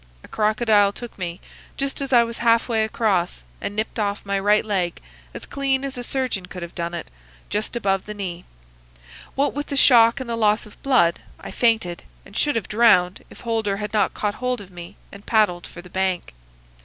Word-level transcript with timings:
A 0.23 0.27
crocodile 0.27 0.91
took 0.91 1.15
me, 1.15 1.39
just 1.77 2.01
as 2.01 2.11
I 2.11 2.23
was 2.23 2.39
half 2.39 2.67
way 2.67 2.83
across, 2.83 3.43
and 3.61 3.75
nipped 3.75 3.99
off 3.99 4.25
my 4.25 4.39
right 4.39 4.65
leg 4.65 4.99
as 5.31 5.45
clean 5.45 5.85
as 5.85 5.95
a 5.95 6.03
surgeon 6.03 6.47
could 6.47 6.63
have 6.63 6.73
done 6.73 6.95
it, 6.95 7.07
just 7.51 7.75
above 7.75 8.07
the 8.07 8.15
knee. 8.15 8.43
What 9.35 9.53
with 9.53 9.67
the 9.67 9.77
shock 9.77 10.19
and 10.19 10.27
the 10.27 10.35
loss 10.35 10.65
of 10.65 10.81
blood, 10.81 11.19
I 11.39 11.51
fainted, 11.51 12.01
and 12.25 12.35
should 12.35 12.55
have 12.55 12.67
drowned 12.67 13.23
if 13.29 13.41
Holder 13.41 13.77
had 13.77 13.93
not 13.93 14.15
caught 14.15 14.33
hold 14.41 14.59
of 14.59 14.71
me 14.71 14.95
and 15.11 15.23
paddled 15.23 15.67
for 15.67 15.83
the 15.83 15.87
bank. 15.91 16.33